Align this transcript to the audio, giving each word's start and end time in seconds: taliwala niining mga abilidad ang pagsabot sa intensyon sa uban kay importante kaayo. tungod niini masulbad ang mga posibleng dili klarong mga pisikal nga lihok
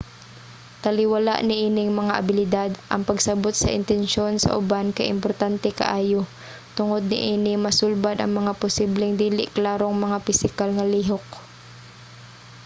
taliwala 0.83 1.33
niining 1.47 1.91
mga 2.01 2.17
abilidad 2.21 2.71
ang 2.93 3.01
pagsabot 3.09 3.53
sa 3.57 3.73
intensyon 3.79 4.33
sa 4.39 4.53
uban 4.61 4.87
kay 4.95 5.11
importante 5.15 5.67
kaayo. 5.81 6.21
tungod 6.77 7.03
niini 7.11 7.53
masulbad 7.65 8.17
ang 8.19 8.31
mga 8.39 8.53
posibleng 8.63 9.13
dili 9.23 9.43
klarong 9.57 9.95
mga 10.05 10.17
pisikal 10.27 10.69
nga 10.75 10.85
lihok 10.93 11.25